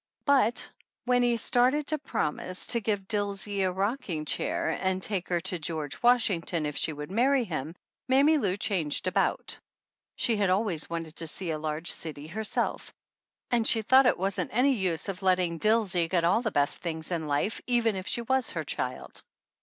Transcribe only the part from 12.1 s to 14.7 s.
herself, and she thought it wasn't